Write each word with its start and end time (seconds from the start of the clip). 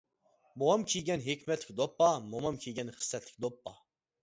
بوۋام 0.61 0.85
كىيگەن 0.93 1.25
ھېكمەتلىك 1.25 1.77
دوپپا، 1.83 2.09
مومام 2.33 2.59
كىيگەن 2.65 2.93
خىسلەتلىك 2.99 3.41
دوپپا. 3.49 3.79